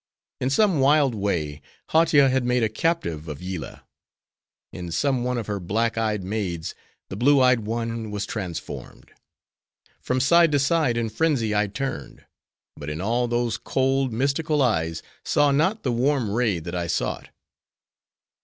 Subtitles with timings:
[0.39, 3.83] In some wild way, Hautia had made a captive of Yillah;
[4.73, 6.73] in some one of her black eyed maids,
[7.09, 9.11] the blue eyed One was transformed.
[9.99, 12.25] From side to side, in frenzy, I turned;
[12.75, 17.29] but in all those cold, mystical eyes, saw not the warm ray that I sought.